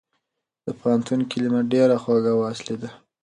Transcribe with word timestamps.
د 0.65 0.67
پوهنتون 0.79 1.19
کلمه 1.31 1.61
ډېره 1.73 1.95
خوږه 2.03 2.31
او 2.35 2.41
اصلي 2.51 2.75
ده. 2.81 2.89